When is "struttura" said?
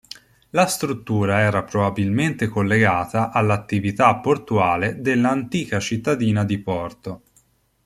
0.65-1.41